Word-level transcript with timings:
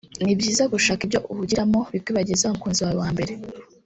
ni 0.23 0.33
byiza 0.39 0.63
gushaka 0.73 1.01
ibyo 1.03 1.19
uhugiramo 1.31 1.79
bikwibagiza 1.93 2.43
wa 2.45 2.53
mukunzi 2.55 2.79
wawe 2.83 2.97
wa 3.01 3.09
mbere 3.13 3.33